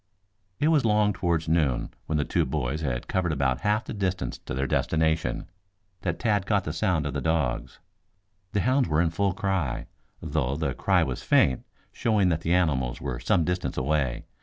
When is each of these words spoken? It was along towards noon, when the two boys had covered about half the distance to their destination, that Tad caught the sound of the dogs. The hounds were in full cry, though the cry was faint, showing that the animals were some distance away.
It 0.59 0.69
was 0.69 0.83
along 0.83 1.13
towards 1.13 1.47
noon, 1.47 1.93
when 2.07 2.17
the 2.17 2.25
two 2.25 2.43
boys 2.43 2.81
had 2.81 3.07
covered 3.07 3.31
about 3.31 3.61
half 3.61 3.85
the 3.85 3.93
distance 3.93 4.39
to 4.39 4.55
their 4.55 4.65
destination, 4.65 5.47
that 6.01 6.17
Tad 6.17 6.47
caught 6.47 6.63
the 6.63 6.73
sound 6.73 7.05
of 7.05 7.13
the 7.13 7.21
dogs. 7.21 7.77
The 8.53 8.61
hounds 8.61 8.89
were 8.89 8.99
in 8.99 9.11
full 9.11 9.33
cry, 9.33 9.85
though 10.19 10.55
the 10.55 10.73
cry 10.73 11.03
was 11.03 11.21
faint, 11.21 11.67
showing 11.93 12.29
that 12.29 12.41
the 12.41 12.51
animals 12.55 12.99
were 12.99 13.19
some 13.19 13.43
distance 13.43 13.77
away. 13.77 14.25